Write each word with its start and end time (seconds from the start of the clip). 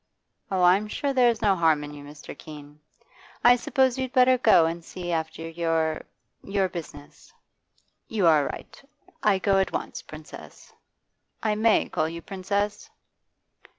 'Oh, 0.49 0.63
I'm 0.63 0.87
sure 0.87 1.13
there's 1.13 1.43
no 1.43 1.55
harm 1.55 1.83
in 1.83 1.93
you, 1.93 2.03
Mr. 2.03 2.35
Keene. 2.35 2.79
I 3.43 3.55
suppose 3.55 3.99
you'd 3.99 4.11
better 4.13 4.35
go 4.35 4.65
and 4.65 4.83
see 4.83 5.11
after 5.11 5.47
your 5.47 6.05
your 6.43 6.67
business.' 6.69 7.31
'You 8.07 8.25
are 8.25 8.47
right. 8.47 8.81
I 9.21 9.37
go 9.37 9.59
at 9.59 9.71
once, 9.71 10.01
Princess. 10.01 10.73
I 11.43 11.53
may 11.53 11.87
call 11.87 12.09
you 12.09 12.23
Princess? 12.23 12.89